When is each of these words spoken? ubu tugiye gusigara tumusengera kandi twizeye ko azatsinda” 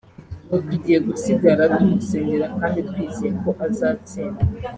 ubu 0.51 0.61
tugiye 0.69 0.97
gusigara 1.07 1.63
tumusengera 1.75 2.47
kandi 2.59 2.79
twizeye 2.89 3.31
ko 3.41 3.49
azatsinda” 3.65 4.41